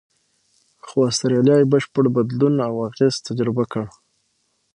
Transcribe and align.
خو 0.87 0.97
استرالیا 1.09 1.55
یې 1.59 1.69
بشپړ 1.73 2.05
بدلون 2.15 2.55
او 2.67 2.73
اغېز 2.87 3.15
تجربه 3.27 3.63
کړ. 3.71 3.85